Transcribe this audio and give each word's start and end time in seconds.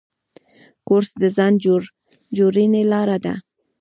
کورس 0.87 1.09
د 1.21 1.23
ځان 1.35 1.53
جوړونې 2.37 2.81
لاره 2.91 3.17
ده. 3.25 3.33